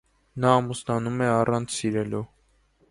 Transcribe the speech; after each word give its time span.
Նա 0.45 0.53
ամուսնանում 0.61 1.21
է 1.27 1.31
առանց 1.35 1.77
սիրելու։ 1.81 2.25